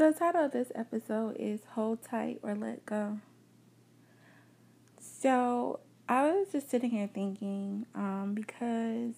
[0.00, 3.18] The title of this episode is Hold Tight or Let Go.
[4.98, 9.16] So, I was just sitting here thinking um, because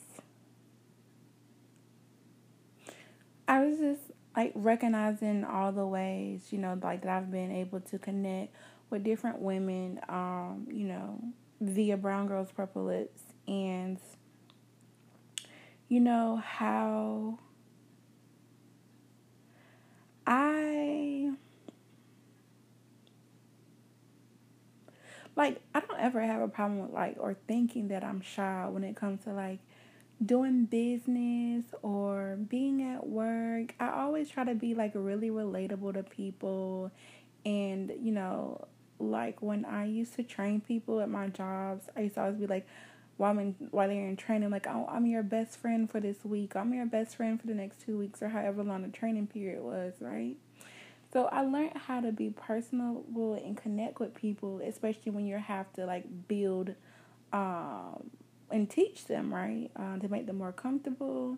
[3.47, 4.01] I was just
[4.37, 8.53] like recognizing all the ways, you know, like that I've been able to connect
[8.91, 11.23] with different women, um, you know,
[11.61, 14.01] via Brown Girls Purple Lips and
[15.89, 17.39] you know how
[20.27, 21.33] I
[25.37, 28.85] like I don't ever have a problem with like or thinking that I'm shy when
[28.85, 29.61] it comes to like
[30.25, 33.75] doing business or being at work.
[33.81, 36.91] I always try to be like really relatable to people
[37.45, 38.67] and you know
[38.99, 42.47] like when I used to train people at my jobs, I used to always be
[42.47, 42.67] like
[43.17, 46.25] while I'm in, while they're in training, like oh, I'm your best friend for this
[46.25, 46.57] week.
[46.57, 49.63] I'm your best friend for the next two weeks or however long the training period
[49.63, 50.37] was, right?
[51.13, 55.71] So I learned how to be personable and connect with people, especially when you have
[55.75, 56.75] to like build
[57.35, 58.11] um,
[58.51, 59.71] and teach them, right?
[59.77, 61.37] Uh, to make them more comfortable.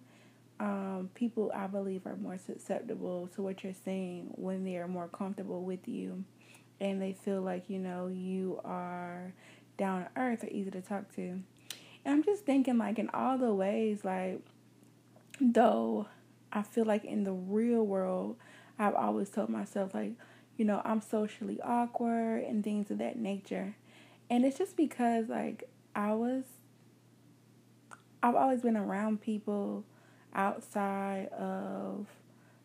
[0.61, 5.09] Um, people, I believe, are more susceptible to what you're saying when they are more
[5.09, 6.25] comfortable with you
[6.81, 9.35] and they feel like, you know, you are
[9.77, 11.41] down to earth or easy to talk to.
[12.05, 14.41] And I'm just thinking, like, in all the ways, like,
[15.41, 16.07] though
[16.53, 18.37] I feel like in the real world,
[18.79, 20.13] I've always told myself, like,
[20.57, 23.77] you know, I'm socially awkward and things of that nature.
[24.31, 26.45] And it's just because, like, I was,
[28.23, 29.85] I've always been around people
[30.35, 32.07] outside of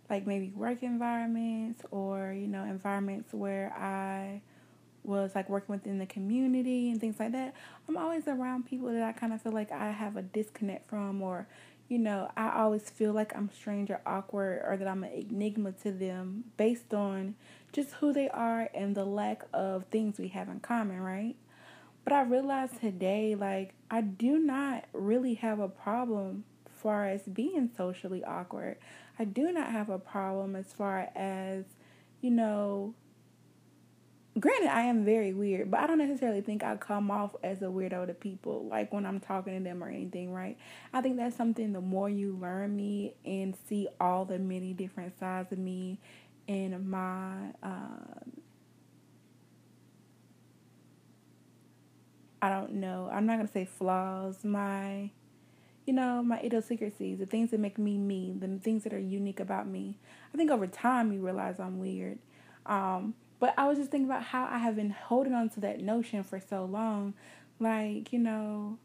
[0.10, 4.42] like maybe work environments or, you know, environments where I
[5.04, 7.54] was like working within the community and things like that.
[7.88, 11.22] I'm always around people that I kind of feel like I have a disconnect from
[11.22, 11.48] or,
[11.88, 15.72] you know, I always feel like I'm strange or awkward or that I'm an enigma
[15.84, 17.36] to them based on
[17.72, 21.36] just who they are and the lack of things we have in common, right?
[22.04, 26.44] But I realized today, like, I do not really have a problem
[26.82, 28.78] far as being socially awkward.
[29.18, 31.66] I do not have a problem as far as,
[32.22, 32.94] you know,
[34.40, 37.66] granted I am very weird, but I don't necessarily think I come off as a
[37.66, 40.58] weirdo to people, like when I'm talking to them or anything, right?
[40.94, 45.18] I think that's something the more you learn me and see all the many different
[45.20, 46.00] sides of me
[46.48, 48.20] and my uh,
[52.42, 53.10] I don't know.
[53.12, 54.44] I'm not gonna say flaws.
[54.44, 55.12] My,
[55.86, 59.40] you know, my idiosyncrasies, the things that make me me, the things that are unique
[59.40, 59.98] about me.
[60.34, 62.20] I think over time you realize I'm weird.
[62.66, 65.82] Um, but I was just thinking about how I have been holding on to that
[65.82, 67.14] notion for so long.
[67.60, 68.78] Like, you know,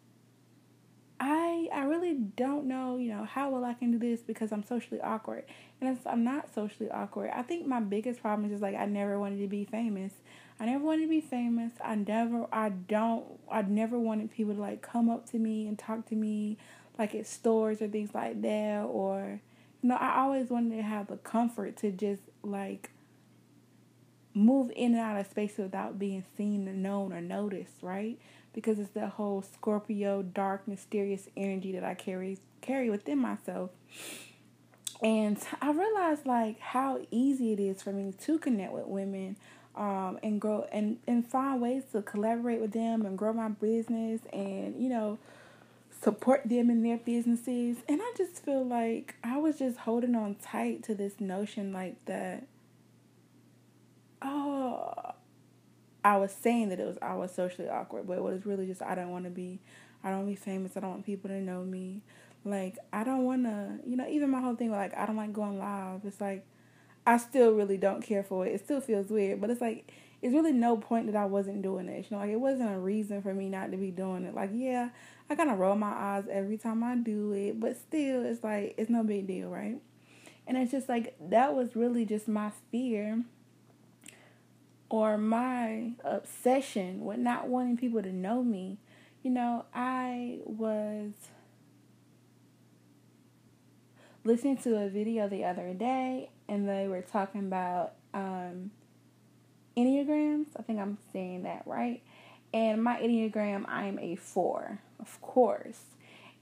[1.20, 4.64] I I really don't know, you know, how well I can do this because I'm
[4.64, 5.44] socially awkward.
[5.80, 7.30] And I'm not socially awkward.
[7.34, 10.12] I think my biggest problem is just like I never wanted to be famous.
[10.60, 11.72] I never wanted to be famous.
[11.82, 15.78] I never I don't I never wanted people to like come up to me and
[15.78, 16.58] talk to me
[16.98, 19.40] like at stores or things like that or
[19.82, 22.90] you know, I always wanted to have the comfort to just like
[24.34, 28.18] move in and out of space without being seen or known or noticed, right?
[28.52, 33.70] Because it's that whole Scorpio dark mysterious energy that I carry carry within myself.
[35.02, 39.36] And I realized like how easy it is for me to connect with women
[39.76, 44.20] um, and grow and, and find ways to collaborate with them and grow my business
[44.32, 45.18] and, you know,
[46.02, 47.78] support them in their businesses.
[47.88, 52.02] And I just feel like I was just holding on tight to this notion like
[52.06, 52.46] that
[54.24, 55.12] oh,
[56.04, 58.82] I was saying that it was I was socially awkward, but it was really just
[58.82, 59.60] I don't want to be,
[60.02, 60.76] I don't be famous.
[60.76, 62.02] I don't want people to know me.
[62.44, 65.32] Like I don't want to, you know, even my whole thing like I don't like
[65.32, 66.00] going live.
[66.04, 66.44] It's like
[67.06, 68.54] I still really don't care for it.
[68.54, 71.88] It still feels weird, but it's like it's really no point that I wasn't doing
[71.88, 72.06] it.
[72.10, 74.34] You know, like it wasn't a reason for me not to be doing it.
[74.34, 74.90] Like yeah,
[75.30, 78.74] I kind of roll my eyes every time I do it, but still, it's like
[78.76, 79.76] it's no big deal, right?
[80.46, 83.24] And it's just like that was really just my fear
[84.94, 88.78] or my obsession with not wanting people to know me.
[89.24, 91.10] You know, I was
[94.22, 98.70] listening to a video the other day and they were talking about um,
[99.76, 100.46] Enneagrams.
[100.56, 102.00] I think I'm saying that right.
[102.52, 105.80] And my Enneagram, I am a four, of course,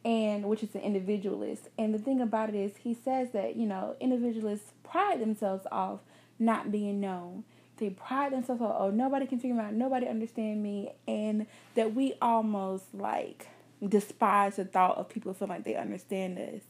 [0.05, 1.71] and which is an individualist.
[1.79, 6.01] And the thing about it is, he says that, you know, individualists pride themselves off
[6.39, 7.45] not being known
[7.83, 11.95] they pride themselves on, oh, nobody can figure me out, nobody understand me, and that
[11.95, 13.49] we almost like
[13.87, 16.63] despise the thought of people feeling like they understand us.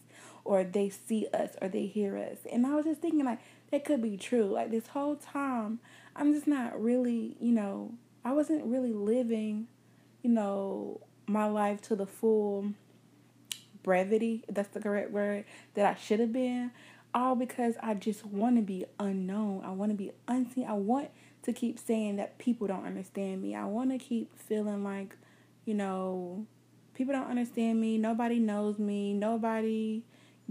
[0.44, 2.38] or they see us or they hear us.
[2.50, 3.38] And I was just thinking like
[3.70, 4.44] that could be true.
[4.44, 5.78] Like this whole time
[6.16, 7.92] I'm just not really, you know,
[8.24, 9.68] I wasn't really living,
[10.22, 12.72] you know, my life to the full
[13.82, 15.44] brevity, if that's the correct word,
[15.74, 16.70] that I should have been.
[17.14, 19.62] All because I just want to be unknown.
[19.64, 20.66] I want to be unseen.
[20.66, 21.10] I want
[21.42, 23.54] to keep saying that people don't understand me.
[23.54, 25.16] I want to keep feeling like,
[25.64, 26.46] you know,
[26.94, 27.98] people don't understand me.
[27.98, 29.12] Nobody knows me.
[29.12, 30.02] Nobody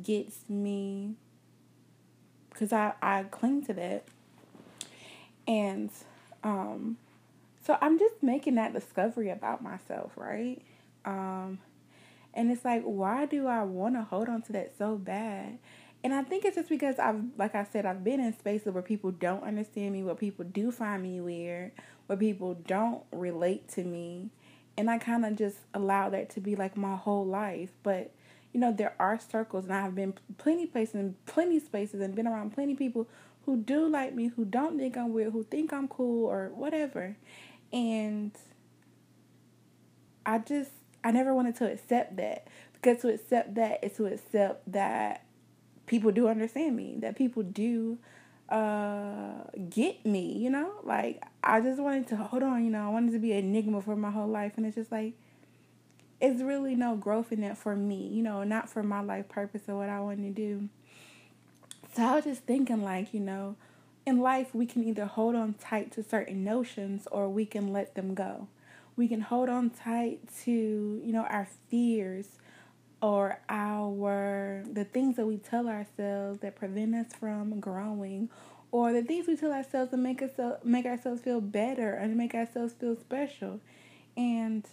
[0.01, 1.15] gets me.
[2.49, 4.03] Because I, I cling to that.
[5.47, 5.89] And
[6.43, 6.97] um,
[7.65, 10.61] so I'm just making that discovery about myself, right?
[11.05, 11.59] Um,
[12.33, 15.57] and it's like, why do I want to hold on to that so bad?
[16.03, 18.81] And I think it's just because I've, like I said, I've been in spaces where
[18.81, 21.73] people don't understand me, where people do find me weird,
[22.07, 24.29] where people don't relate to me.
[24.77, 27.69] And I kind of just allow that to be like my whole life.
[27.83, 28.11] But,
[28.51, 32.27] you know, there are circles, and I've been plenty places and plenty spaces and been
[32.27, 33.07] around plenty people
[33.45, 37.15] who do like me, who don't think I'm weird, who think I'm cool or whatever.
[37.71, 38.31] And
[40.25, 40.71] I just,
[41.03, 42.47] I never wanted to accept that.
[42.73, 45.25] Because to accept that is to accept that
[45.85, 47.97] people do understand me, that people do
[48.49, 50.71] uh get me, you know?
[50.83, 53.81] Like I just wanted to hold on, you know, I wanted to be an enigma
[53.81, 55.13] for my whole life and it's just like
[56.19, 59.63] it's really no growth in that for me, you know, not for my life purpose
[59.67, 60.69] or what I want to do.
[61.93, 63.55] So I was just thinking like, you know,
[64.05, 67.95] in life we can either hold on tight to certain notions or we can let
[67.95, 68.47] them go.
[68.95, 72.27] We can hold on tight to, you know, our fears
[73.01, 78.29] or our the things that we tell ourselves that prevent us from growing
[78.71, 80.31] or the things we tell ourselves to make us
[80.63, 83.59] make ourselves feel better and make ourselves feel special.
[84.15, 84.65] And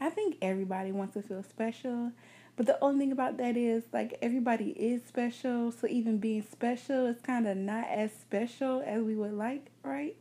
[0.00, 2.12] I think everybody wants to feel special.
[2.56, 7.06] But the only thing about that is like everybody is special, so even being special
[7.06, 10.16] is kind of not as special as we would like, right?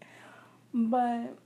[0.73, 1.37] But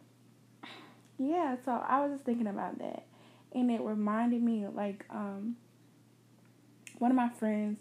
[1.19, 3.05] yeah, so I was just thinking about that.
[3.51, 5.57] And it reminded me like um
[6.99, 7.79] one of my friends,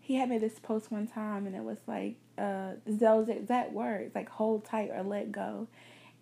[0.00, 4.14] he had made this post one time, and it was like uh, those exact words,
[4.14, 5.68] like hold tight or let go.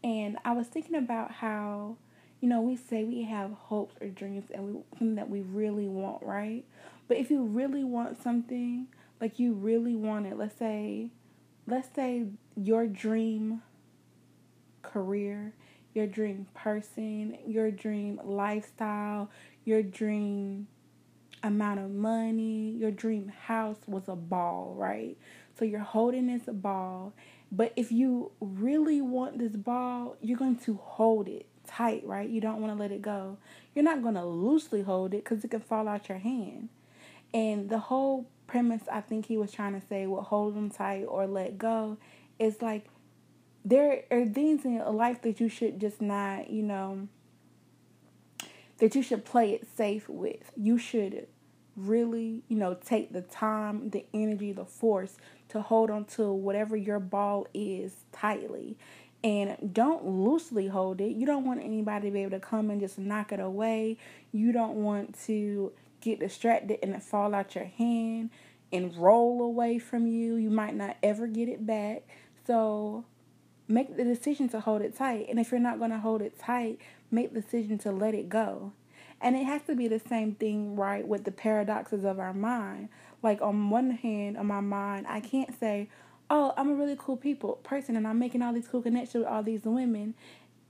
[0.02, 1.96] And I was thinking about how,
[2.40, 5.88] you know, we say we have hopes or dreams and we something that we really
[5.88, 6.64] want, right?
[7.08, 8.86] But if you really want something,
[9.20, 11.08] like you really want it, let's say,
[11.66, 12.24] let's say
[12.56, 13.62] your dream
[14.82, 15.52] career,
[15.94, 19.30] your dream person, your dream lifestyle,
[19.64, 20.66] your dream
[21.42, 25.16] amount of money, your dream house was a ball, right?
[25.58, 27.12] So you're holding this ball,
[27.52, 32.28] but if you really want this ball, you're going to hold it tight, right?
[32.28, 33.38] You don't want to let it go.
[33.74, 36.68] You're not going to loosely hold it because it can fall out your hand.
[37.32, 41.04] And the whole premise I think he was trying to say with hold them tight
[41.04, 41.98] or let go
[42.38, 42.86] is like
[43.64, 47.08] there are things in life that you should just not, you know,
[48.80, 50.50] that you should play it safe with.
[50.56, 51.26] You should
[51.76, 55.16] really, you know, take the time, the energy, the force
[55.50, 58.76] to hold on to whatever your ball is tightly.
[59.22, 61.14] And don't loosely hold it.
[61.14, 63.98] You don't want anybody to be able to come and just knock it away.
[64.32, 68.30] You don't want to get distracted and it fall out your hand
[68.72, 70.36] and roll away from you.
[70.36, 72.02] You might not ever get it back.
[72.46, 73.04] So
[73.68, 75.26] make the decision to hold it tight.
[75.28, 76.78] And if you're not going to hold it tight,
[77.10, 78.72] make the decision to let it go.
[79.20, 82.88] And it has to be the same thing, right, with the paradoxes of our mind.
[83.22, 85.88] Like on one hand, on my mind, I can't say,
[86.30, 89.32] "Oh, I'm a really cool people person and I'm making all these cool connections with
[89.32, 90.14] all these women."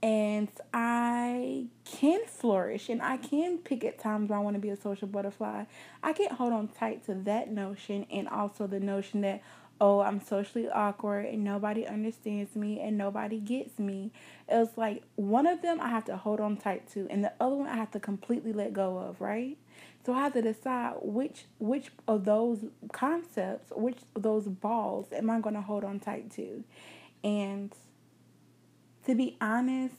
[0.03, 4.69] And I can flourish and I can pick at times when I want to be
[4.69, 5.65] a social butterfly.
[6.01, 9.43] I can't hold on tight to that notion and also the notion that,
[9.81, 14.11] oh, I'm socially awkward and nobody understands me and nobody gets me.
[14.47, 17.55] It's like one of them I have to hold on tight to and the other
[17.55, 19.57] one I have to completely let go of, right?
[20.05, 25.31] So I have to decide which which of those concepts, which of those balls am
[25.31, 26.63] I going to hold on tight to?
[27.23, 27.73] And
[29.07, 29.95] to be honest,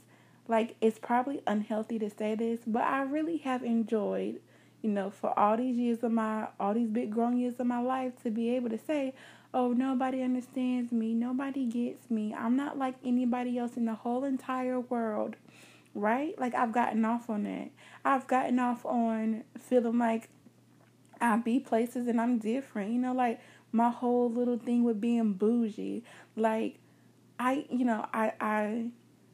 [0.46, 4.40] like it's probably unhealthy to say this, but I really have enjoyed
[4.82, 7.80] you know, for all these years of my, all these big grown years of my
[7.80, 9.14] life to be able to say,
[9.54, 14.24] oh, nobody understands me, nobody gets me, I'm not like anybody else in the whole
[14.24, 15.36] entire world,
[15.94, 16.38] right?
[16.38, 17.70] Like, I've gotten off on that.
[18.04, 20.30] I've gotten off on feeling like
[21.20, 23.40] I be places and I'm different, you know, like
[23.72, 26.02] my whole little thing with being bougie.
[26.36, 26.78] Like,
[27.38, 28.86] I, you know, I, I,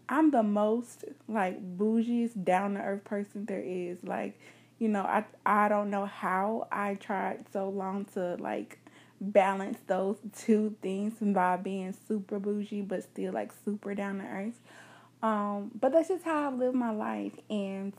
[0.08, 4.02] I'm the most like bougiest down to earth person there is.
[4.02, 4.38] Like,
[4.78, 8.78] you know, I I don't know how I tried so long to like
[9.20, 14.60] balance those two things by being super bougie but still like super down to earth.
[15.22, 17.92] Um, but that's just how I live my life and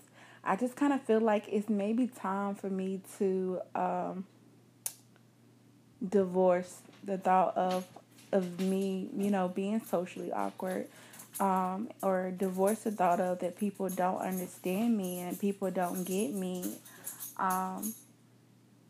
[0.43, 4.25] I just kind of feel like it's maybe time for me to um,
[6.07, 7.85] divorce the thought of
[8.31, 10.87] of me, you know, being socially awkward,
[11.39, 16.31] um, or divorce the thought of that people don't understand me and people don't get
[16.31, 16.75] me.
[17.37, 17.93] Um,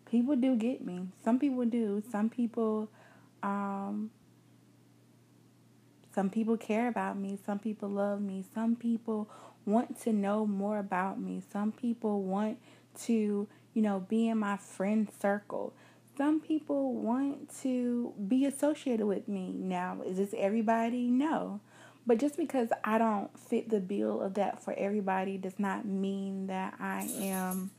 [0.10, 1.08] people do get me.
[1.24, 2.04] Some people do.
[2.12, 2.90] Some people,
[3.44, 4.12] um,
[6.14, 7.38] some people care about me.
[7.46, 8.44] Some people love me.
[8.54, 9.30] Some people
[9.66, 11.42] want to know more about me.
[11.52, 12.60] Some people want
[13.06, 15.74] to, you know, be in my friend circle.
[16.18, 19.54] Some people want to be associated with me.
[19.56, 21.10] Now, is this everybody?
[21.10, 21.62] No.
[22.06, 26.48] But just because I don't fit the bill of that for everybody does not mean
[26.48, 27.72] that I am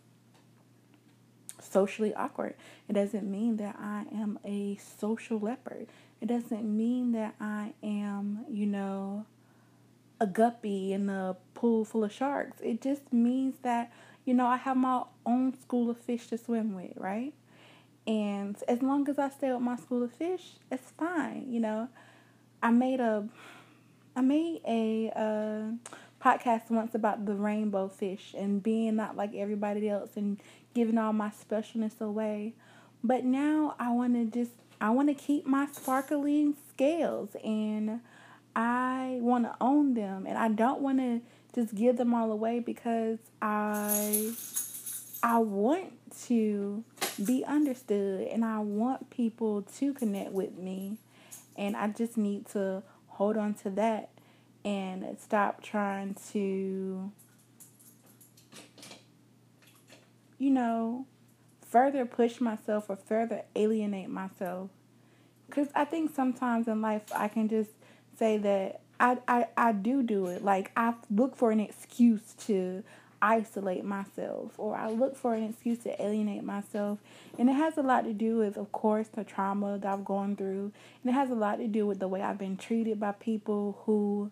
[1.71, 2.55] socially awkward.
[2.89, 5.87] It doesn't mean that I am a social leopard.
[6.21, 9.25] It doesn't mean that I am, you know,
[10.21, 12.59] a guppy in a pool full of sharks.
[12.63, 13.91] It just means that,
[14.25, 17.33] you know, I have my own school of fish to swim with, right?
[18.07, 21.89] And as long as I stay with my school of fish, it's fine, you know.
[22.63, 23.27] I made a
[24.15, 29.89] I made a uh, podcast once about the rainbow fish and being not like everybody
[29.89, 30.39] else and
[30.75, 32.55] giving all my specialness away.
[33.03, 38.01] But now I want to just I want to keep my sparkling scales and
[38.57, 41.21] I want to own them and I don't want to
[41.55, 44.33] just give them all away because I
[45.23, 45.93] I want
[46.27, 46.85] to
[47.25, 50.97] be understood and I want people to connect with me
[51.57, 54.09] and I just need to hold on to that
[54.65, 57.11] and stop trying to
[60.41, 61.07] you know
[61.65, 64.71] further push myself or further alienate myself
[65.51, 67.71] cuz I think sometimes in life I can just
[68.19, 70.45] say that I, I, I do do it.
[70.45, 72.85] Like, I look for an excuse to
[73.23, 76.99] isolate myself or I look for an excuse to alienate myself.
[77.39, 80.37] And it has a lot to do with, of course, the trauma that I've gone
[80.37, 80.73] through.
[81.03, 83.81] And it has a lot to do with the way I've been treated by people
[83.87, 84.31] who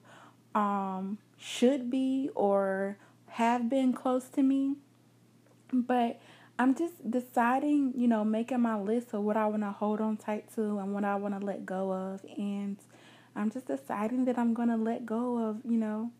[0.54, 2.98] um, should be or
[3.28, 4.76] have been close to me.
[5.72, 6.20] But
[6.58, 10.16] I'm just deciding, you know, making my list of what I want to hold on
[10.16, 12.24] tight to and what I want to let go of.
[12.36, 12.78] And
[13.36, 16.10] I'm just deciding that I'm going to let go of, you know,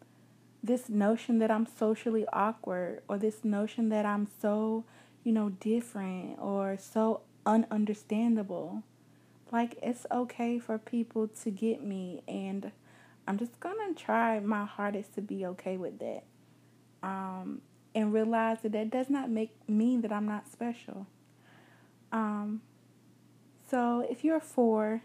[0.63, 4.85] this notion that I'm socially awkward or this notion that I'm so,
[5.25, 8.83] you know, different or so ununderstandable.
[9.51, 12.71] Like, it's okay for people to get me, and
[13.27, 16.25] I'm just gonna try my hardest to be okay with that.
[17.03, 17.63] Um,
[17.99, 21.09] and realize that that does not make mean that I'm not special.
[22.13, 22.63] Um,
[23.69, 25.03] so if you're a four,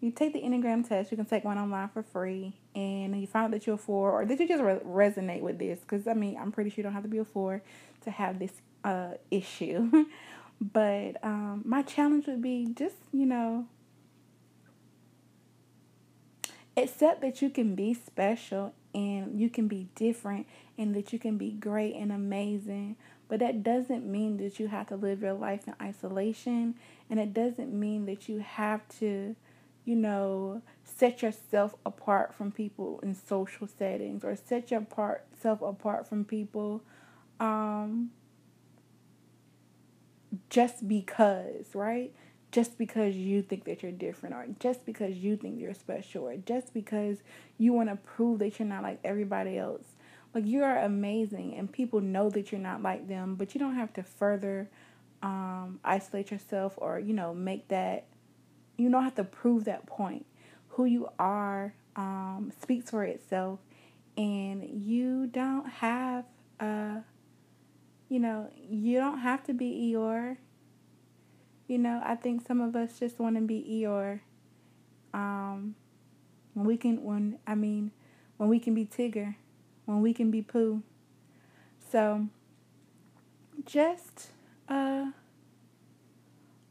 [0.00, 1.12] you take the Enneagram test.
[1.12, 4.10] You can take one online for free, and you find out that you're a four,
[4.10, 5.78] or did you just re- resonate with this?
[5.78, 7.62] Because I mean, I'm pretty sure you don't have to be a four
[8.02, 10.06] to have this uh, issue.
[10.60, 13.66] but um, my challenge would be just you know
[16.76, 20.46] accept that you can be special and you can be different
[20.76, 22.96] and that you can be great and amazing.
[23.28, 26.74] But that doesn't mean that you have to live your life in isolation,
[27.08, 29.36] and it doesn't mean that you have to
[29.84, 36.24] you know, set yourself apart from people in social settings or set yourself apart from
[36.24, 36.82] people
[37.38, 38.10] um,
[40.48, 42.14] just because, right?
[42.50, 46.36] Just because you think that you're different, or just because you think you're special, or
[46.36, 47.18] just because
[47.58, 49.93] you want to prove that you're not like everybody else.
[50.34, 53.76] Like, you are amazing, and people know that you're not like them, but you don't
[53.76, 54.68] have to further
[55.22, 58.06] um, isolate yourself or, you know, make that
[58.76, 60.26] you don't have to prove that point.
[60.70, 63.60] Who you are um, speaks for itself,
[64.16, 66.24] and you don't have,
[66.58, 66.96] uh,
[68.08, 70.38] you know, you don't have to be Eeyore.
[71.68, 74.20] You know, I think some of us just want to be Eeyore.
[75.14, 75.76] Um,
[76.54, 77.92] when we can, when I mean,
[78.36, 79.36] when we can be Tigger,
[79.84, 80.82] when we can be Pooh.
[81.90, 82.28] So,
[83.64, 84.30] just
[84.68, 85.06] uh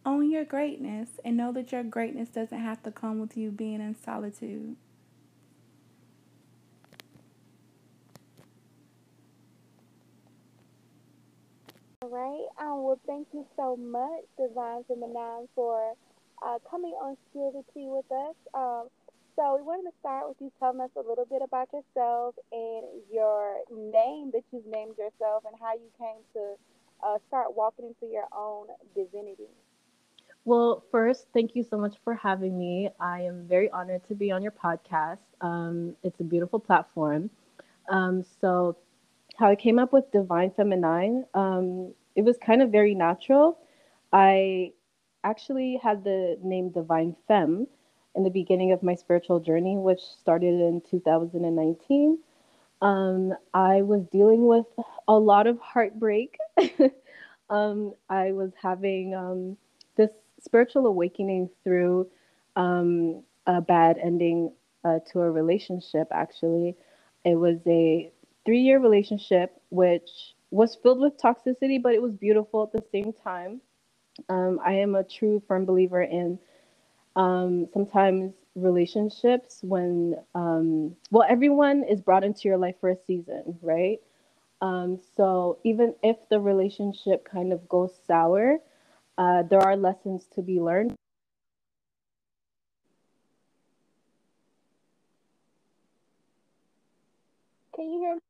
[0.05, 3.79] own your greatness and know that your greatness doesn't have to come with you being
[3.81, 4.75] in solitude.
[12.01, 12.47] All right.
[12.59, 15.93] Um, well, thank you so much, Divine Feminine, for
[16.45, 18.35] uh, coming on Spirituality with us.
[18.53, 18.87] Um,
[19.35, 22.85] So we wanted to start with you telling us a little bit about yourself and
[23.11, 26.53] your name that you've named yourself and how you came to
[27.03, 29.49] uh, start walking into your own divinity.
[30.45, 32.89] Well, first, thank you so much for having me.
[32.99, 35.25] I am very honored to be on your podcast.
[35.41, 37.29] Um, it's a beautiful platform.
[37.89, 38.77] Um, so,
[39.37, 43.57] how I came up with Divine Feminine, um, it was kind of very natural.
[44.11, 44.73] I
[45.23, 47.65] actually had the name Divine Femme
[48.15, 52.19] in the beginning of my spiritual journey, which started in 2019.
[52.81, 54.67] Um, I was dealing with
[55.07, 56.37] a lot of heartbreak.
[57.49, 59.57] um, I was having um,
[59.97, 62.07] this spiritual awakening through
[62.55, 64.53] um, a bad ending
[64.85, 66.75] uh, to a relationship, actually.
[67.25, 68.11] It was a
[68.45, 73.13] three year relationship, which was filled with toxicity, but it was beautiful at the same
[73.23, 73.61] time.
[74.29, 76.39] Um, I am a true, firm believer in
[77.15, 83.57] um, sometimes relationships when, um, well, everyone is brought into your life for a season,
[83.61, 83.99] right?
[84.61, 88.59] Um, so even if the relationship kind of goes sour,
[89.17, 90.95] uh, there are lessons to be learned.
[97.75, 98.21] Can you hear me?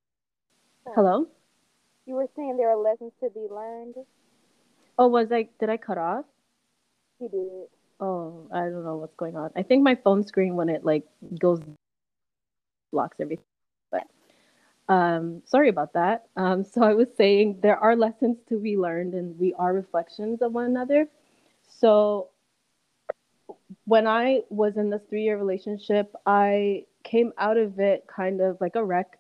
[0.96, 1.28] Hello?
[2.06, 3.96] You were saying there are lessons to be learned.
[4.98, 6.26] Oh, was I, did I cut off?
[7.20, 7.83] You did.
[8.00, 9.52] Oh, I don't know what's going on.
[9.56, 11.06] I think my phone screen, when it like
[11.40, 11.62] goes,
[12.92, 13.46] blocks everything.
[13.92, 14.08] But
[14.94, 16.26] um, sorry about that.
[16.36, 20.42] Um, so I was saying there are lessons to be learned, and we are reflections
[20.42, 21.08] of one another.
[21.70, 22.30] So
[23.86, 28.76] when I was in this three-year relationship, I came out of it kind of like
[28.76, 29.18] a wreck,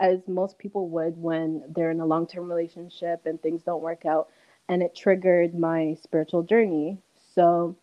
[0.00, 4.28] as most people would when they're in a long-term relationship and things don't work out,
[4.68, 6.98] and it triggered my spiritual journey.
[7.34, 7.76] So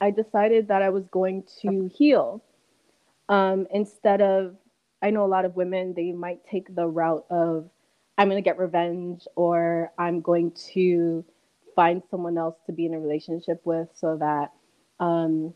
[0.00, 2.42] I decided that I was going to heal
[3.28, 4.56] um, instead of
[5.02, 7.70] I know a lot of women, they might take the route of,
[8.16, 11.24] I'm going to get revenge or I'm going to
[11.76, 14.50] find someone else to be in a relationship with so that
[14.98, 15.54] um,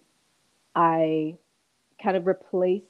[0.76, 1.36] I
[2.00, 2.84] kind of replace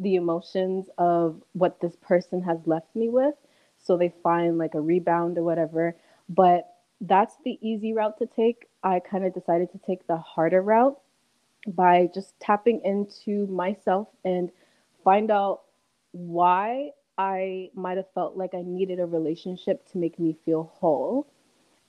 [0.00, 3.34] the emotions of what this person has left me with.
[3.78, 5.96] So they find like a rebound or whatever.
[6.28, 6.71] But
[7.02, 8.66] that's the easy route to take.
[8.82, 10.98] I kind of decided to take the harder route
[11.66, 14.50] by just tapping into myself and
[15.04, 15.62] find out
[16.12, 21.26] why I might have felt like I needed a relationship to make me feel whole.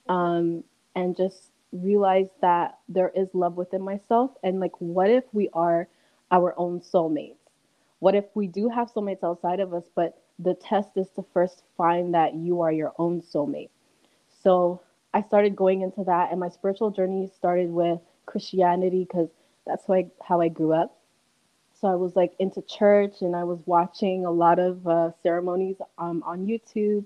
[0.08, 4.32] Um, and just realize that there is love within myself.
[4.42, 5.88] And like, what if we are
[6.30, 7.36] our own soulmates?
[7.98, 11.62] What if we do have soulmates outside of us, but the test is to first
[11.76, 13.70] find that you are your own soulmate?
[14.42, 14.80] So
[15.14, 19.30] I started going into that, and my spiritual journey started with Christianity because
[19.66, 20.98] that's how I, how I grew up.
[21.74, 25.76] So I was like into church and I was watching a lot of uh, ceremonies
[25.98, 27.04] um, on YouTube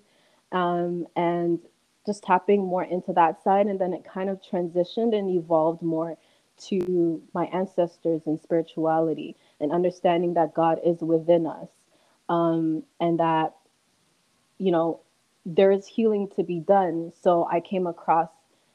[0.53, 1.61] um, and
[2.07, 3.67] just tapping more into that side.
[3.67, 6.17] And then it kind of transitioned and evolved more
[6.69, 11.69] to my ancestors and spirituality and understanding that God is within us
[12.29, 13.55] um, and that,
[14.59, 15.01] you know,
[15.57, 17.13] there is healing to be done.
[17.23, 18.29] So I came across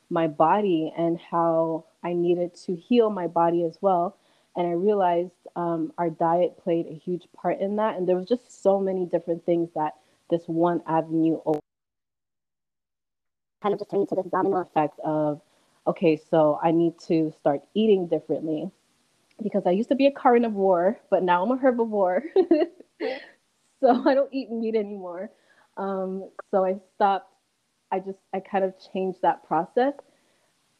[0.09, 4.17] my body and how I needed to heal my body as well
[4.55, 7.97] and I realized um, our diet played a huge part in that.
[7.97, 9.93] And there was just so many different things that
[10.29, 11.39] this one avenue
[13.61, 15.41] kind of just turned into this domino effect of,
[15.87, 18.69] okay, so I need to start eating differently
[19.41, 22.21] because I used to be a carnivore, but now I'm a herbivore.
[23.79, 25.31] so I don't eat meat anymore.
[25.77, 27.29] Um, so I stopped.
[27.91, 29.93] I just I kind of changed that process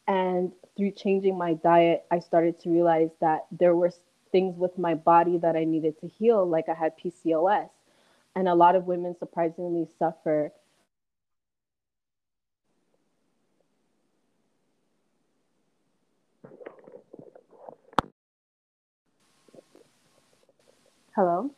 [0.08, 3.92] and through changing my diet, I started to realize that there were
[4.32, 7.70] things with my body that I needed to heal, like I had PCOS.
[8.36, 10.52] And a lot of women surprisingly suffer.
[21.16, 21.52] Hello?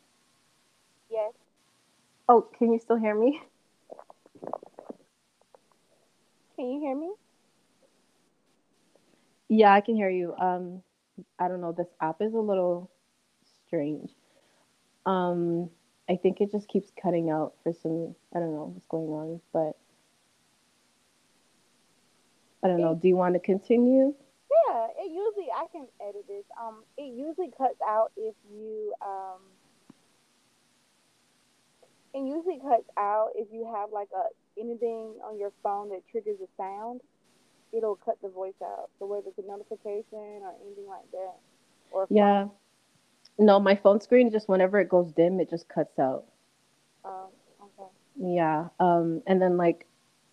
[2.28, 3.40] Oh, can you still hear me?
[6.56, 7.14] Can you hear me?
[9.48, 10.34] Yeah, I can hear you.
[10.40, 10.82] Um,
[11.38, 11.72] I don't know.
[11.72, 12.90] This app is a little
[13.68, 14.12] strange.
[15.06, 15.70] Um,
[16.10, 18.16] I think it just keeps cutting out for some.
[18.36, 19.78] I don't know what's going on, but
[22.64, 22.96] I don't know.
[22.96, 24.16] Do you want to continue?
[24.68, 26.46] Yeah, it usually I can edit this.
[26.60, 29.42] Um, it usually cuts out if you um.
[32.16, 34.26] It usually cuts out if you have like a
[34.62, 37.02] anything on your phone that triggers a sound
[37.74, 38.90] it'll cut the voice out.
[39.00, 41.36] So whether it's a notification or anything like that,
[41.92, 42.48] or yeah,
[43.40, 46.26] No, my phone screen just whenever it goes dim, it just cuts out.
[47.06, 47.30] Oh,
[47.62, 47.90] okay.
[48.18, 48.70] Yeah.
[48.80, 49.88] Um, and then like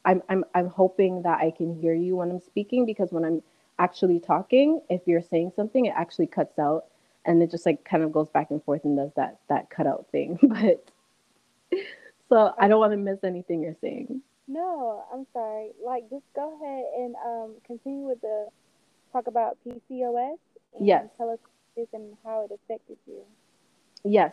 [0.07, 3.43] I'm I'm I'm hoping that I can hear you when I'm speaking because when I'm
[3.81, 6.87] actually talking, if you're saying something, it actually cuts out
[7.27, 10.07] and it just like kind of goes back and forth and does that that cutout
[10.13, 10.39] thing.
[10.49, 10.92] But
[12.33, 14.23] so I don't want to miss anything you're saying.
[14.49, 15.73] No, I'm sorry.
[15.85, 18.47] Like, just go ahead and um, continue with the
[19.13, 20.39] talk about PCOS.
[20.79, 21.09] And Yes.
[21.19, 21.39] Tell us
[21.77, 23.21] this and how it affected you.
[24.03, 24.33] Yes.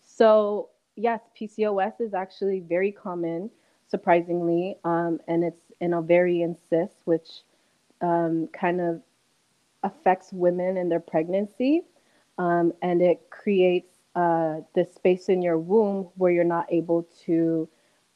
[0.00, 3.50] So, yes, PCOS is actually very common,
[3.88, 7.42] surprisingly, um, and it's an ovarian cyst, which
[8.00, 9.02] um, kind of
[9.82, 11.82] affects women in their pregnancy.
[12.38, 17.68] Um, and it creates uh, this space in your womb where you're not able to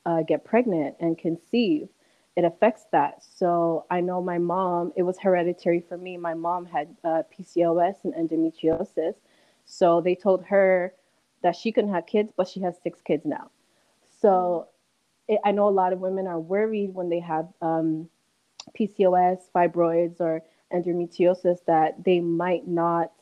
[0.07, 1.89] uh, get pregnant and conceive.
[2.37, 3.23] It affects that.
[3.23, 6.17] So I know my mom, it was hereditary for me.
[6.17, 9.15] My mom had uh, PCOS and endometriosis.
[9.67, 10.95] So they told her
[11.43, 13.51] that she couldn't have kids, but she has six kids now.
[14.21, 14.69] So
[15.27, 18.09] it, I know a lot of women are worried when they have um,
[18.79, 23.13] PCOS, fibroids, or endometriosis that they might not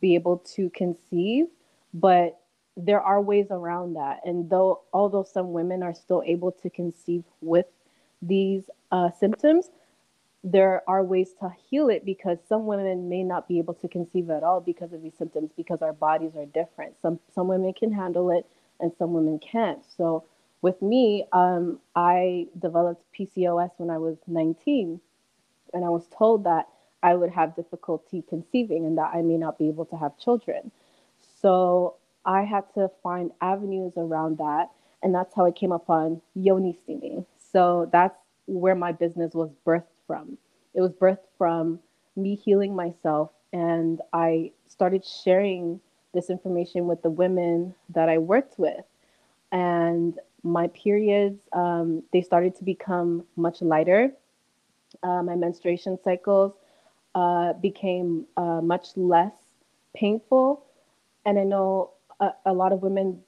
[0.00, 1.46] be able to conceive,
[1.94, 2.38] but
[2.76, 4.20] there are ways around that.
[4.24, 7.66] And though, although some women are still able to conceive with
[8.22, 9.70] these uh, symptoms,
[10.44, 14.30] there are ways to heal it because some women may not be able to conceive
[14.30, 16.94] at all because of these symptoms because our bodies are different.
[17.02, 18.46] Some some women can handle it
[18.80, 19.80] and some women can't.
[19.96, 20.24] So
[20.62, 25.00] with me, um, I developed PCOS when I was 19,
[25.72, 26.68] and I was told that
[27.02, 30.72] I would have difficulty conceiving and that I may not be able to have children.
[31.40, 34.70] So I had to find avenues around that,
[35.02, 37.24] and that's how I came upon yoni steaming.
[37.38, 40.38] So that's where my business was birthed from.
[40.74, 41.80] It was birthed from
[42.16, 45.80] me healing myself, and I started sharing
[46.14, 48.84] this information with the women that I worked with.
[49.52, 54.12] And my periods, um, they started to become much lighter.
[55.02, 56.52] Uh, my menstruation cycles
[57.14, 59.32] uh, became uh, much less
[59.94, 60.64] painful.
[61.24, 63.20] And I know a, a lot of women,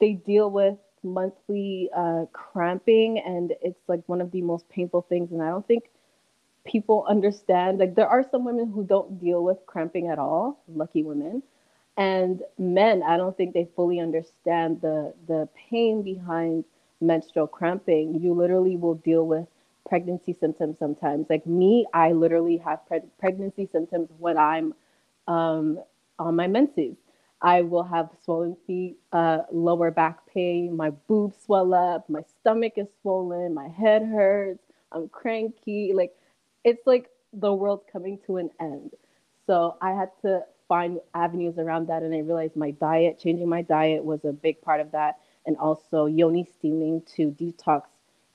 [0.00, 5.30] they deal with monthly uh, cramping, and it's like one of the most painful things.
[5.32, 5.84] And I don't think
[6.66, 7.78] people understand.
[7.78, 11.42] Like, there are some women who don't deal with cramping at all, lucky women.
[11.96, 16.64] And men, I don't think they fully understand the, the pain behind
[17.00, 18.20] menstrual cramping.
[18.20, 19.46] You literally will deal with
[19.88, 21.26] pregnancy symptoms sometimes.
[21.28, 24.74] Like me, I literally have pre- pregnancy symptoms when I'm
[25.26, 25.80] um,
[26.18, 26.96] on my menses.
[27.40, 32.74] I will have swollen feet, uh, lower back pain, my boobs swell up, my stomach
[32.76, 35.92] is swollen, my head hurts, I'm cranky.
[35.94, 36.16] Like
[36.64, 38.92] it's like the world's coming to an end.
[39.46, 43.62] So I had to find avenues around that, and I realized my diet, changing my
[43.62, 47.82] diet, was a big part of that, and also yoni steaming to detox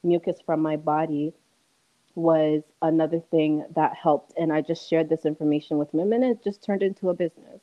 [0.03, 1.33] mucus from my body
[2.15, 4.33] was another thing that helped.
[4.37, 7.61] And I just shared this information with women, and it just turned into a business.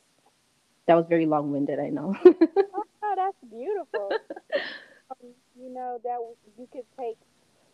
[0.87, 2.14] That was very long winded, I know.
[3.03, 4.21] Oh, that's beautiful.
[5.11, 6.19] um, you know that
[6.59, 7.19] you could take,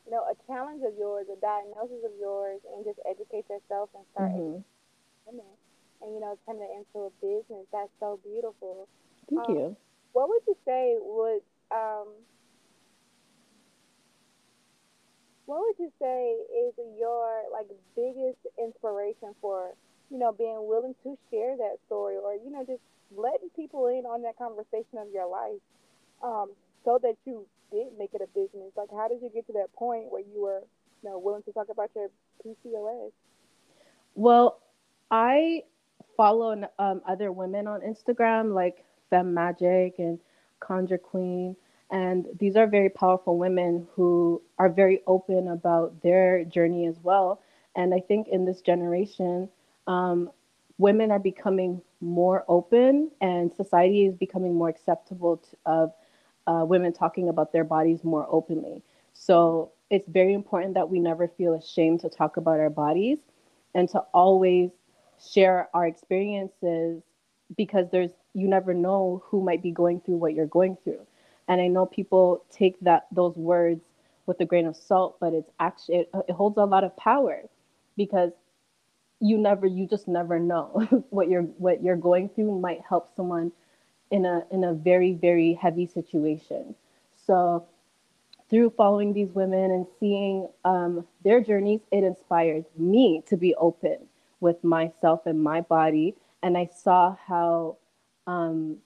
[0.07, 4.05] you know, a challenge of yours, a diagnosis of yours, and just educate yourself and
[4.12, 4.37] start Mhm.
[4.37, 4.64] educating
[5.27, 5.53] women,
[6.03, 7.66] and you know, turn it into a business.
[7.73, 8.88] That's so beautiful.
[9.29, 9.77] Thank Um, you.
[10.12, 12.09] What would you say would um
[15.47, 16.33] what would you say
[16.66, 17.66] is your like
[17.97, 19.73] biggest inspiration for
[20.11, 22.83] you know being willing to share that story or you know just
[23.16, 25.61] letting people in on that conversation of your life
[26.23, 26.51] um
[26.85, 29.73] so that you did make it a business like how did you get to that
[29.75, 30.62] point where you were
[31.03, 32.09] you know willing to talk about your
[32.45, 33.12] PCOS
[34.14, 34.61] Well,
[35.11, 35.64] I
[36.16, 40.19] follow um, other women on Instagram like Femme Magic and
[40.61, 41.57] Conjure Queen.
[41.90, 47.40] And these are very powerful women who are very open about their journey as well.
[47.77, 49.49] And I think in this generation,
[49.87, 50.31] um,
[50.79, 55.92] women are becoming more open and society is becoming more acceptable to, of
[56.46, 58.83] uh, women talking about their bodies more openly.
[59.14, 63.18] So it's very important that we never feel ashamed to talk about our bodies
[63.75, 64.70] and to always
[65.25, 67.03] share our experiences
[67.57, 71.01] because there's you never know who might be going through what you're going through
[71.49, 73.83] and i know people take that those words
[74.27, 77.42] with a grain of salt but it's actually it, it holds a lot of power
[77.96, 78.33] because
[79.20, 83.50] you never you just never know what you're what you're going through might help someone
[84.11, 86.74] in a in a very very heavy situation
[87.26, 87.66] so
[88.48, 93.98] through following these women and seeing um, their journeys, it inspired me to be open
[94.40, 96.14] with myself and my body.
[96.42, 97.79] And I saw how
[98.26, 98.76] um,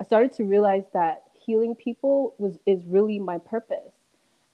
[0.00, 3.92] I started to realize that healing people was is really my purpose.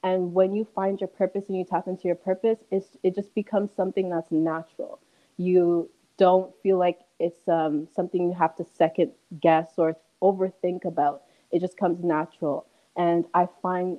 [0.03, 3.35] And when you find your purpose and you tap into your purpose, it's, it just
[3.35, 5.01] becomes something that's natural.
[5.37, 11.23] You don't feel like it's um, something you have to second guess or overthink about.
[11.53, 12.67] It just comes natural.
[12.97, 13.99] And I find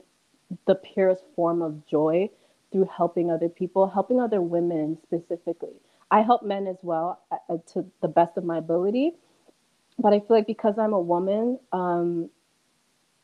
[0.66, 2.30] the purest form of joy
[2.72, 5.82] through helping other people, helping other women specifically.
[6.12, 9.14] I help men as well uh, uh, to the best of my ability.
[10.00, 12.30] But I feel like because I'm a woman, um,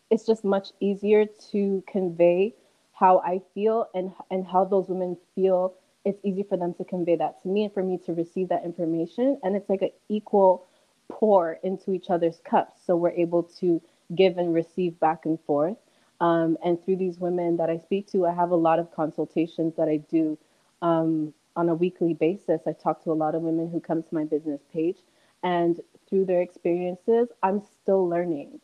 [0.09, 2.53] it's just much easier to convey
[2.93, 5.73] how I feel and and how those women feel.
[6.05, 8.65] It's easy for them to convey that to me and for me to receive that
[8.65, 9.39] information.
[9.43, 10.65] And it's like an equal
[11.09, 12.81] pour into each other's cups.
[12.85, 13.81] So we're able to
[14.15, 15.77] give and receive back and forth.
[16.19, 19.75] Um, and through these women that I speak to, I have a lot of consultations
[19.77, 20.37] that I do
[20.81, 22.61] um, on a weekly basis.
[22.67, 24.97] I talk to a lot of women who come to my business page,
[25.43, 28.59] and through their experiences, I'm still learning.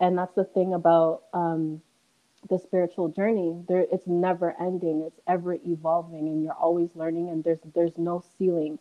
[0.00, 1.82] And that's the thing about um,
[2.48, 3.62] the spiritual journey.
[3.68, 5.02] There, it's never ending.
[5.06, 7.28] It's ever evolving, and you're always learning.
[7.30, 8.78] And there's there's no ceiling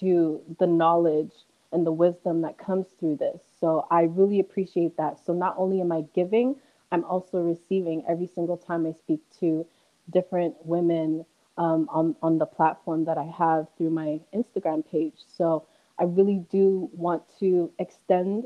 [0.00, 1.32] to the knowledge
[1.72, 3.40] and the wisdom that comes through this.
[3.60, 5.18] So I really appreciate that.
[5.24, 6.56] So not only am I giving,
[6.92, 9.66] I'm also receiving every single time I speak to
[10.10, 11.24] different women
[11.58, 15.14] um, on, on the platform that I have through my Instagram page.
[15.26, 15.66] So
[15.98, 18.44] I really do want to extend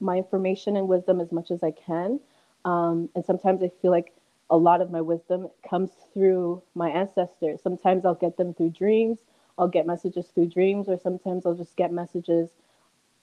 [0.00, 2.20] my information and wisdom as much as I can.
[2.64, 4.12] Um, and sometimes I feel like
[4.50, 7.60] a lot of my wisdom comes through my ancestors.
[7.62, 9.18] Sometimes I'll get them through dreams,
[9.58, 12.50] I'll get messages through dreams, or sometimes I'll just get messages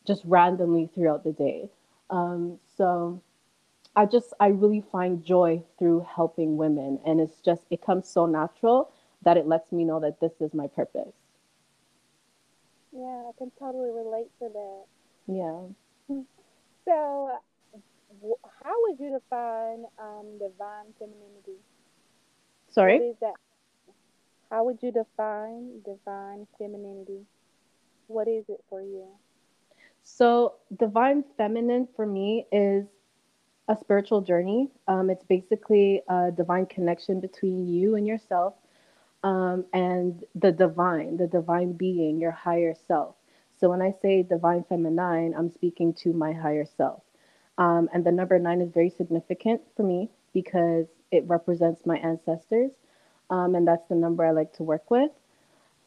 [0.06, 1.70] just randomly throughout the day.
[2.10, 3.22] Um, so
[3.96, 7.00] I just, I really find joy through helping women.
[7.06, 8.92] And it's just, it comes so natural
[9.24, 11.14] that it lets me know that this is my purpose.
[12.92, 14.86] Yeah, I can totally relate to that.
[15.28, 16.18] Yeah.
[16.84, 17.30] So,
[18.22, 21.60] how would you define um, divine femininity?
[22.70, 23.00] Sorry?
[23.00, 23.34] What is that?
[24.50, 27.26] How would you define divine femininity?
[28.08, 29.08] What is it for you?
[30.04, 32.86] So, divine feminine for me is
[33.68, 34.70] a spiritual journey.
[34.88, 38.56] Um, it's basically a divine connection between you and yourself
[39.24, 43.16] um, and the divine, the divine being, your higher self.
[43.58, 47.04] So, when I say divine feminine, I'm speaking to my higher self.
[47.62, 52.72] Um, and the number nine is very significant for me because it represents my ancestors.
[53.30, 55.12] Um, and that's the number I like to work with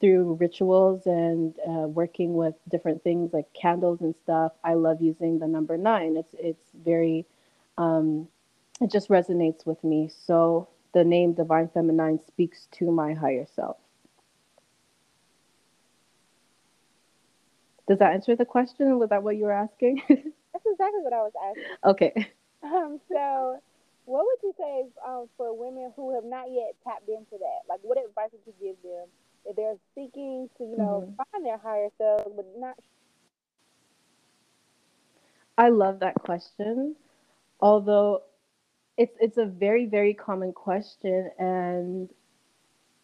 [0.00, 4.52] through rituals and uh, working with different things like candles and stuff.
[4.62, 6.16] I love using the number nine.
[6.16, 7.26] It's it's very,
[7.76, 8.28] um,
[8.80, 10.08] it just resonates with me.
[10.26, 13.78] So the name Divine Feminine speaks to my higher self.
[17.88, 18.96] Does that answer the question?
[19.00, 20.02] Was that what you were asking?
[20.54, 21.64] That's exactly what I was asking.
[21.84, 22.32] Okay.
[22.62, 23.60] Um, so,
[24.06, 27.68] what would you say um, for women who have not yet tapped into that?
[27.68, 29.06] Like, what advice would you give them
[29.44, 31.22] if they're seeking to, you know, mm-hmm.
[31.30, 32.76] find their higher self, but not?
[35.58, 36.96] I love that question.
[37.60, 38.22] Although
[38.96, 42.08] it's it's a very very common question and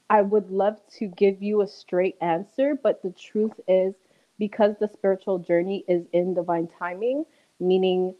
[0.08, 3.94] I would love to give you a straight answer, but the truth is
[4.40, 7.24] because the spiritual journey is in divine timing,
[7.60, 8.14] meaning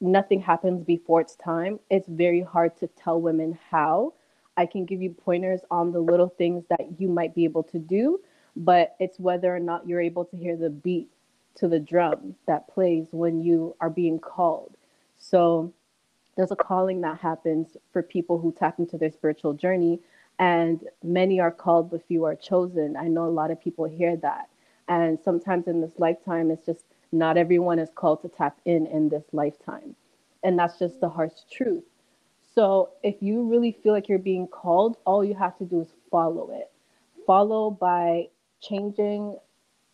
[0.00, 4.14] nothing happens before its time, it's very hard to tell women how.
[4.56, 7.78] I can give you pointers on the little things that you might be able to
[7.78, 8.20] do,
[8.56, 11.08] but it's whether or not you're able to hear the beat
[11.56, 14.76] to the drum that plays when you are being called.
[15.18, 15.72] So
[16.36, 20.00] there's a calling that happens for people who tap into their spiritual journey,
[20.38, 22.96] and many are called, but few are chosen.
[22.96, 24.48] I know a lot of people hear that.
[24.88, 29.08] And sometimes in this lifetime, it's just not everyone is called to tap in in
[29.08, 29.96] this lifetime.
[30.42, 31.84] And that's just the harsh truth.
[32.54, 35.94] So if you really feel like you're being called, all you have to do is
[36.10, 36.70] follow it.
[37.26, 38.28] Follow by
[38.60, 39.38] changing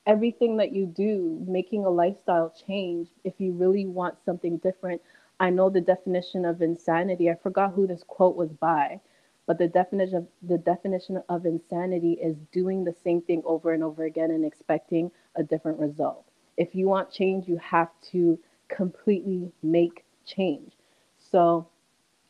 [0.07, 3.09] everything that you do, making a lifestyle change.
[3.25, 5.03] If you really want something different,
[5.39, 7.29] I know the definition of insanity.
[7.31, 9.01] I forgot who this quote was by,
[9.47, 13.85] but the definition of the definition of insanity is doing the same thing over and
[13.85, 16.25] over again and expecting a different result.
[16.57, 18.39] If you want change, you have to
[18.69, 20.73] completely make change.
[21.19, 21.69] So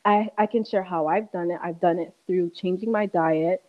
[0.04, 1.58] I, I can share how I've done it.
[1.62, 3.62] I've done it through changing my diet.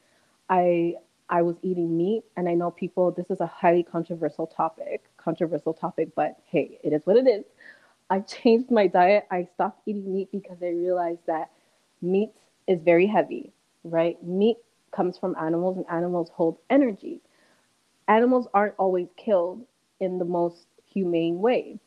[0.49, 0.95] I
[1.29, 3.11] I was eating meat, and I know people.
[3.11, 7.43] This is a highly controversial topic, controversial topic, but hey, it is what it is.
[8.09, 9.25] I changed my diet.
[9.31, 11.51] I stopped eating meat because I realized that
[12.01, 12.31] meat
[12.67, 13.51] is very heavy,
[13.83, 14.21] right?
[14.23, 14.57] Meat
[14.91, 17.21] comes from animals, and animals hold energy.
[18.07, 19.65] Animals aren't always killed
[19.99, 21.79] in the most humane way.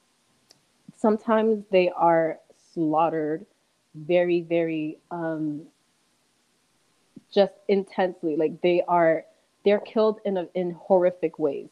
[0.97, 2.39] sometimes they are
[2.73, 3.47] slaughtered
[3.95, 5.63] very, very um,
[7.33, 8.37] just intensely.
[8.37, 9.25] Like they are,
[9.65, 11.69] they're killed in a, in horrific ways.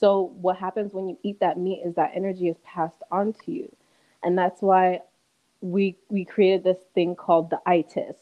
[0.00, 3.52] So what happens when you eat that meat is that energy is passed on to
[3.52, 3.74] you,
[4.22, 5.00] and that's why
[5.60, 8.16] we we created this thing called the itis.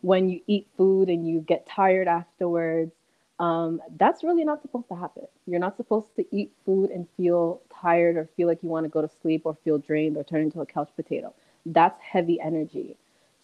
[0.00, 2.92] When you eat food and you get tired afterwards,
[3.38, 5.24] um, that's really not supposed to happen.
[5.46, 8.88] You're not supposed to eat food and feel tired or feel like you want to
[8.88, 11.34] go to sleep or feel drained or turn into a couch potato.
[11.66, 12.96] That's heavy energy.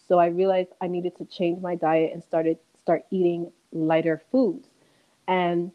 [0.07, 4.67] So I realized I needed to change my diet and started start eating lighter foods.
[5.27, 5.71] And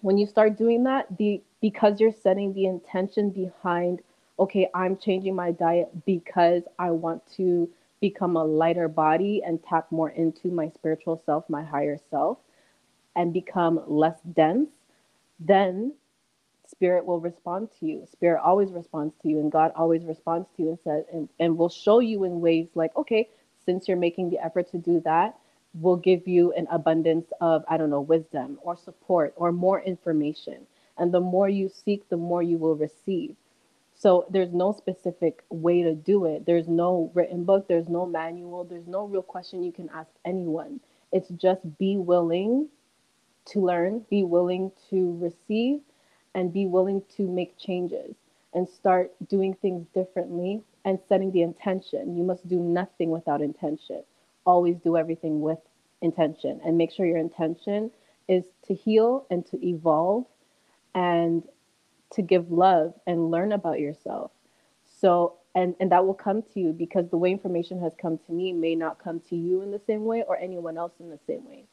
[0.00, 4.00] when you start doing that, the because you're setting the intention behind,
[4.38, 7.68] okay, I'm changing my diet because I want to
[8.00, 12.38] become a lighter body and tap more into my spiritual self, my higher self
[13.16, 14.70] and become less dense,
[15.40, 15.92] then
[16.68, 18.06] spirit will respond to you.
[18.10, 21.56] Spirit always responds to you, and God always responds to you and says, and, and
[21.56, 23.28] will show you in ways like, okay,
[23.64, 25.36] since you're making the effort to do that,
[25.74, 30.66] we'll give you an abundance of, I don't know, wisdom or support or more information.
[30.98, 33.36] And the more you seek, the more you will receive.
[33.94, 36.46] So there's no specific way to do it.
[36.46, 40.80] There's no written book, there's no manual, there's no real question you can ask anyone.
[41.12, 42.68] It's just be willing
[43.46, 45.80] to learn, be willing to receive,
[46.34, 48.14] and be willing to make changes
[48.54, 52.16] and start doing things differently and setting the intention.
[52.16, 54.02] You must do nothing without intention.
[54.44, 55.58] Always do everything with
[56.02, 57.90] intention and make sure your intention
[58.28, 60.24] is to heal and to evolve
[60.94, 61.42] and
[62.12, 64.30] to give love and learn about yourself.
[65.00, 68.32] So, and, and that will come to you because the way information has come to
[68.32, 71.18] me may not come to you in the same way or anyone else in the
[71.26, 71.64] same way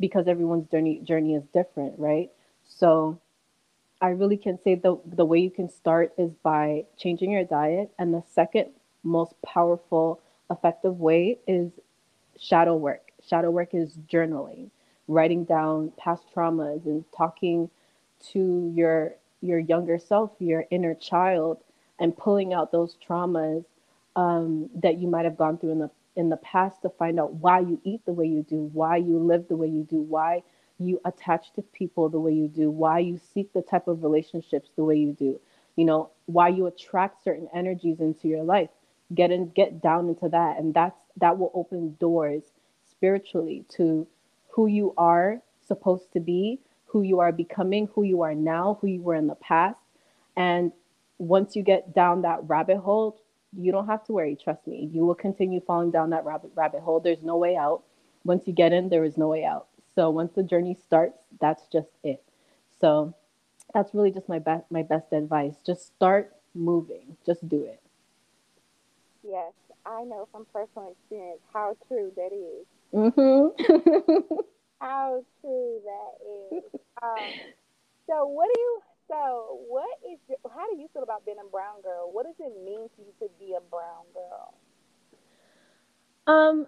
[0.00, 2.30] because everyone's journey journey is different, right?
[2.68, 3.18] So
[4.00, 7.90] I really can say the the way you can start is by changing your diet
[7.98, 8.70] and the second
[9.04, 11.70] most powerful effective way is
[12.38, 13.10] shadow work.
[13.26, 14.70] Shadow work is journaling,
[15.08, 17.70] writing down past traumas and talking
[18.32, 21.58] to your your younger self, your inner child,
[21.98, 23.64] and pulling out those traumas
[24.16, 27.34] um, that you might have gone through in the in the past to find out
[27.34, 30.42] why you eat the way you do, why you live the way you do, why
[30.78, 34.70] you attach to people the way you do, why you seek the type of relationships
[34.76, 35.40] the way you do,
[35.76, 38.70] you know, why you attract certain energies into your life.
[39.14, 42.42] Get in, get down into that, and that's that will open doors
[42.90, 44.06] spiritually to
[44.48, 48.86] who you are supposed to be, who you are becoming, who you are now, who
[48.86, 49.78] you were in the past,
[50.36, 50.72] and
[51.18, 53.18] once you get down that rabbit hole,
[53.56, 54.36] you don't have to worry.
[54.42, 54.88] Trust me.
[54.92, 57.00] You will continue falling down that rabbit rabbit hole.
[57.00, 57.82] There's no way out.
[58.24, 59.66] Once you get in, there is no way out.
[59.94, 62.22] So once the journey starts, that's just it.
[62.80, 63.14] So
[63.74, 65.54] that's really just my best my best advice.
[65.64, 67.16] Just start moving.
[67.26, 67.80] Just do it.
[69.22, 69.52] Yes,
[69.86, 72.66] I know from personal experience how true that is.
[72.92, 74.34] Mm-hmm.
[74.80, 76.62] how true that is.
[77.02, 77.30] Um,
[78.06, 81.50] so what do you so, what is your, how do you feel about being a
[81.50, 82.10] brown girl?
[82.12, 84.54] What does it mean to you to be a brown girl?
[86.26, 86.66] Um,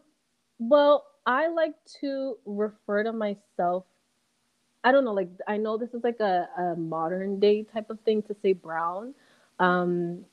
[0.59, 3.85] well, I like to refer to myself.
[4.83, 7.99] I don't know, like I know this is like a, a modern day type of
[8.01, 9.15] thing to say brown.
[9.59, 10.25] Um,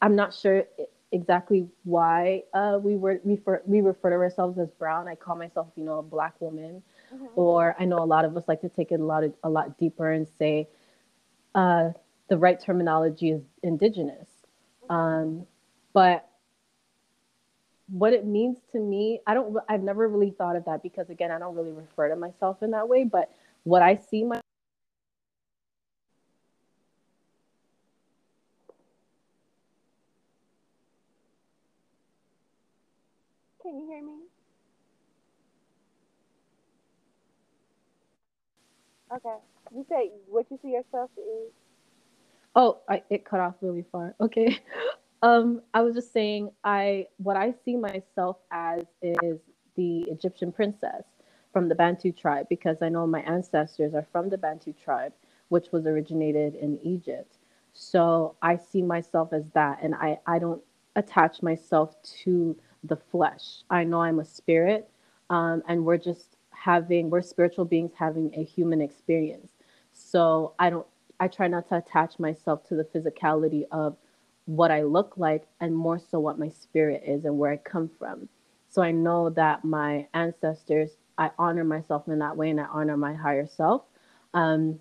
[0.00, 0.64] I'm not sure
[1.12, 5.06] exactly why uh, we were we refer we refer to ourselves as brown.
[5.06, 6.82] I call myself, you know, a black woman,
[7.14, 7.26] mm-hmm.
[7.36, 9.48] or I know a lot of us like to take it a lot of, a
[9.48, 10.68] lot deeper and say
[11.54, 11.90] uh,
[12.28, 14.28] the right terminology is indigenous.
[14.88, 15.46] Um,
[15.92, 16.28] but
[17.88, 21.30] what it means to me, I don't, I've never really thought of that because again,
[21.30, 23.04] I don't really refer to myself in that way.
[23.04, 23.30] But
[23.64, 24.40] what I see my
[33.62, 34.31] Can you hear me?
[39.14, 39.36] Okay.
[39.74, 41.52] You say what you see yourself is.
[42.54, 44.14] Oh, I, it cut off really far.
[44.20, 44.58] Okay.
[45.24, 49.38] Um, I was just saying, I what I see myself as is
[49.76, 51.04] the Egyptian princess
[51.52, 55.12] from the Bantu tribe because I know my ancestors are from the Bantu tribe,
[55.50, 57.38] which was originated in Egypt.
[57.72, 60.60] So I see myself as that, and I I don't
[60.96, 61.94] attach myself
[62.24, 63.62] to the flesh.
[63.70, 64.90] I know I'm a spirit,
[65.30, 66.31] um, and we're just
[66.62, 69.52] having we're spiritual beings having a human experience.
[69.92, 70.86] So I don't
[71.18, 73.96] I try not to attach myself to the physicality of
[74.46, 77.90] what I look like and more so what my spirit is and where I come
[77.98, 78.28] from.
[78.68, 82.96] So I know that my ancestors, I honor myself in that way and I honor
[82.96, 83.82] my higher self.
[84.34, 84.80] Um,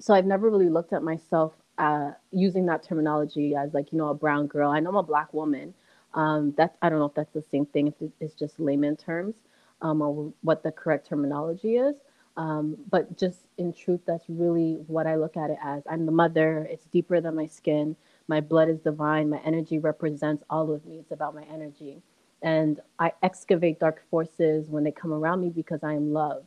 [0.00, 4.08] so I've never really looked at myself uh, using that terminology as like you know
[4.08, 4.70] a brown girl.
[4.70, 5.74] I know I'm a black woman.
[6.14, 7.86] Um, that's I don't know if that's the same thing.
[7.88, 9.36] If it's just layman terms,
[9.82, 11.96] um, or what the correct terminology is.
[12.36, 15.82] Um, but just in truth, that's really what I look at it as.
[15.90, 16.66] I'm the mother.
[16.70, 17.96] It's deeper than my skin.
[18.28, 19.28] My blood is divine.
[19.28, 20.98] My energy represents all of me.
[20.98, 22.02] It's about my energy.
[22.42, 26.44] And I excavate dark forces when they come around me because I am love.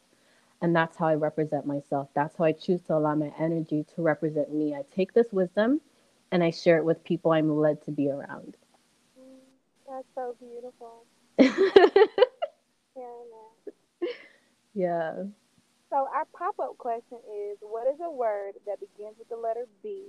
[0.62, 2.08] And that's how I represent myself.
[2.16, 4.74] That's how I choose to allow my energy to represent me.
[4.74, 5.82] I take this wisdom
[6.32, 8.56] and I share it with people I'm led to be around.
[9.88, 11.04] That's so beautiful.
[14.74, 15.14] yeah.
[15.90, 17.18] So our pop-up question
[17.52, 20.08] is, what is a word that begins with the letter B,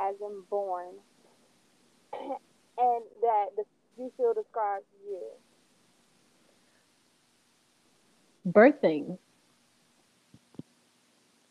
[0.00, 0.94] as in born,
[2.12, 3.64] and that the,
[3.96, 5.20] you feel describes you?
[8.46, 9.18] Birthing.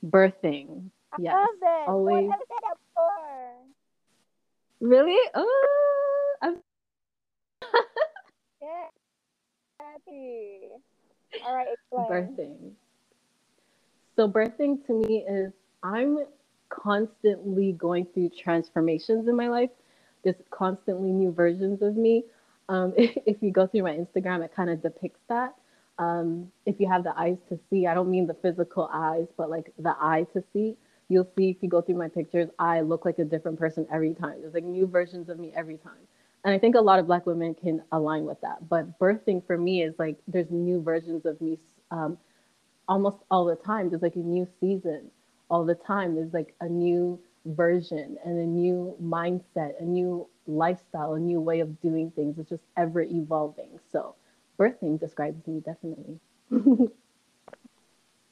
[0.06, 0.90] Birthing.
[1.14, 1.34] I yes.
[1.34, 1.86] love that.
[1.88, 2.30] Always.
[2.32, 3.54] I've said that before.
[4.80, 5.30] Really?
[5.36, 6.58] Oh, I'm
[8.62, 8.88] Yeah.
[10.06, 10.60] Happy.
[11.46, 12.10] All right, explain.
[12.10, 12.72] birthing.
[14.16, 15.52] So birthing to me is
[15.84, 16.20] I'm
[16.70, 19.70] constantly going through transformations in my life.
[20.24, 22.26] There's constantly new versions of me.
[22.70, 25.56] Um, if, if you go through my Instagram, it kind of depicts that.
[26.00, 29.50] Um, if you have the eyes to see, I don't mean the physical eyes, but
[29.50, 30.76] like the eye to see.
[31.10, 34.14] You'll see if you go through my pictures, I look like a different person every
[34.14, 34.36] time.
[34.40, 36.08] There's like new versions of me every time.
[36.44, 38.68] And I think a lot of Black women can align with that.
[38.68, 41.60] But birthing for me is like there's new versions of me
[41.92, 42.18] um,
[42.88, 43.90] almost all the time.
[43.90, 45.12] There's like a new season
[45.50, 46.16] all the time.
[46.16, 51.60] There's like a new version and a new mindset, a new lifestyle, a new way
[51.60, 52.38] of doing things.
[52.40, 53.80] It's just ever evolving.
[53.92, 54.16] So
[54.60, 56.20] birthing describes me definitely.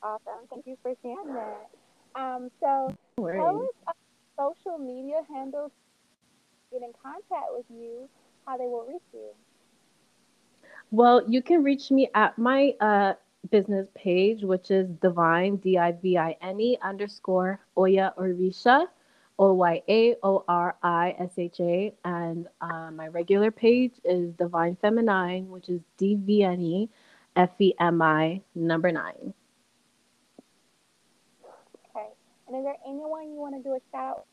[0.01, 0.47] Awesome.
[0.49, 1.69] Thank you for sharing that.
[2.15, 3.41] Um, so No worries.
[3.41, 3.95] tell us
[4.37, 5.71] social media handles
[6.71, 8.07] get in contact with you,
[8.45, 9.29] how they will reach you.
[10.91, 13.13] Well, you can reach me at my uh,
[13.51, 18.87] business page, which is divine, D I V I N E underscore Oya Orisha,
[19.37, 21.93] O Y A O R I S H A.
[22.05, 26.89] And uh, my regular page is Divine Feminine, which is D V N E
[27.35, 29.33] F E M I number nine.
[31.95, 32.07] Okay.
[32.47, 34.25] And is there anyone you want to do a shout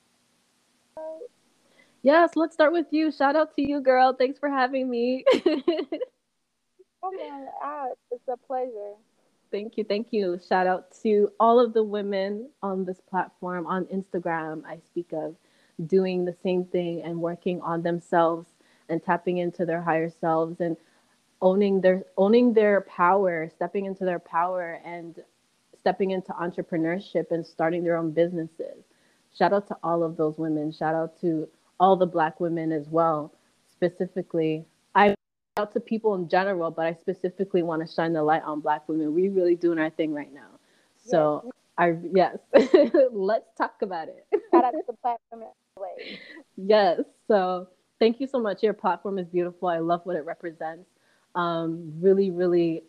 [0.98, 1.20] out?
[2.06, 3.10] Yes, let's start with you.
[3.10, 4.12] Shout out to you, girl.
[4.12, 5.24] Thanks for having me.
[5.42, 5.64] Come
[7.02, 7.98] on out.
[8.12, 8.92] It's a pleasure.
[9.50, 10.38] Thank you, thank you.
[10.48, 14.64] Shout out to all of the women on this platform on Instagram.
[14.64, 15.34] I speak of
[15.88, 18.50] doing the same thing and working on themselves
[18.88, 20.76] and tapping into their higher selves and
[21.42, 25.24] owning their owning their power, stepping into their power and
[25.76, 28.84] stepping into entrepreneurship and starting their own businesses.
[29.36, 30.70] Shout out to all of those women.
[30.70, 31.48] Shout out to
[31.78, 33.32] all the black women as well.
[33.68, 34.64] Specifically,
[34.94, 35.14] I
[35.58, 38.88] out to people in general, but I specifically want to shine the light on Black
[38.88, 39.14] women.
[39.14, 40.58] We really doing our thing right now.
[40.96, 42.38] So I yes,
[43.12, 44.26] let's talk about it.
[44.50, 44.96] Shout out to the
[46.56, 47.00] yes.
[47.28, 47.68] So
[47.98, 48.62] thank you so much.
[48.62, 49.68] Your platform is beautiful.
[49.68, 50.88] I love what it represents.
[51.34, 52.82] Um, really, really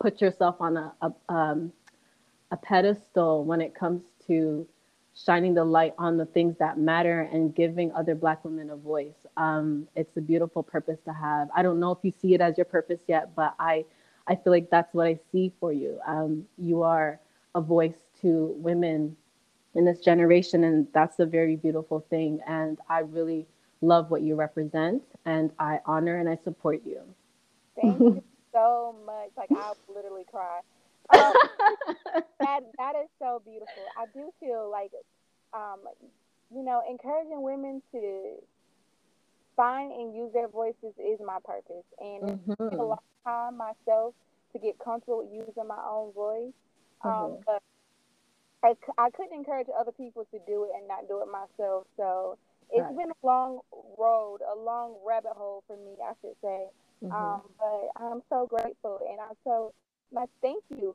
[0.00, 1.72] put yourself on a a, um,
[2.50, 4.66] a pedestal when it comes to
[5.24, 9.26] shining the light on the things that matter and giving other Black women a voice.
[9.36, 11.48] Um, it's a beautiful purpose to have.
[11.54, 13.84] I don't know if you see it as your purpose yet, but I,
[14.28, 15.98] I feel like that's what I see for you.
[16.06, 17.20] Um, you are
[17.54, 19.16] a voice to women
[19.74, 22.40] in this generation, and that's a very beautiful thing.
[22.46, 23.46] And I really
[23.80, 27.00] love what you represent, and I honor and I support you.
[27.76, 29.30] Thank you so much.
[29.36, 30.60] Like I'll literally cry.
[31.10, 31.36] Um,
[32.40, 33.88] that that is so beautiful.
[33.96, 34.92] I do feel like,
[35.54, 35.80] um,
[36.54, 38.36] you know, encouraging women to
[39.56, 42.36] find and use their voices is my purpose, and it
[42.70, 42.84] took a Mhm.
[42.84, 44.14] long time myself
[44.52, 46.54] to get comfortable with using my own voice.
[47.04, 47.44] Um, Mhm.
[47.46, 47.62] but
[48.64, 51.86] I, I couldn't encourage other people to do it and not do it myself.
[51.96, 52.38] So
[52.72, 52.96] it's Right.
[52.96, 53.60] been a long
[53.98, 56.66] road, a long rabbit hole for me, I should say.
[57.02, 57.16] Mhm.
[57.16, 59.74] Um, but I'm so grateful, and I'm so
[60.12, 60.94] like thank you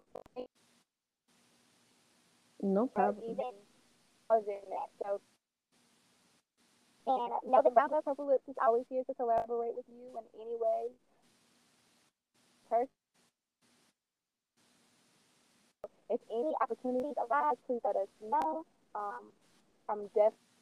[2.61, 3.53] no even problem.
[4.29, 4.89] causing that.
[5.03, 5.19] So,
[7.07, 10.41] and know that Brown Glass Purple Lips is always here to collaborate with you in
[10.41, 10.91] any way.
[16.09, 18.65] If any opportunities arise, please let us know.
[18.95, 19.31] Um,
[19.89, 20.52] I'm definitely